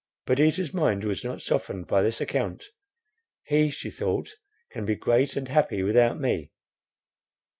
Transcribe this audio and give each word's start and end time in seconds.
Perdita's 0.25 0.73
mind 0.73 1.03
was 1.03 1.23
not 1.23 1.43
softened 1.43 1.85
by 1.85 2.01
this 2.01 2.19
account. 2.19 2.63
He, 3.43 3.69
she 3.69 3.91
thought, 3.91 4.29
can 4.71 4.83
be 4.83 4.95
great 4.95 5.35
and 5.35 5.47
happy 5.47 5.83
without 5.83 6.19
me. 6.19 6.49